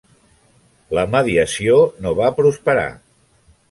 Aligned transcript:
La 0.99 1.03
mediació 1.17 1.79
no 2.07 2.17
va 2.23 2.35
prosperar. 2.43 2.91